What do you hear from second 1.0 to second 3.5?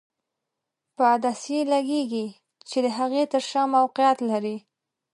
عدسیې لګیږي چې د هغې تر